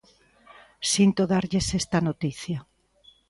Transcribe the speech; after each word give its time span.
Sinto 0.91 1.21
darlles 1.33 1.67
esta 1.81 1.99
noticia. 2.09 2.59